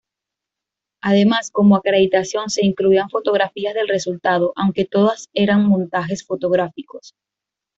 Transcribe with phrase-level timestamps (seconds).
[1.03, 7.13] Además como acreditación se incluían fotografías del resultado, aunque todas eran montajes fotográficos.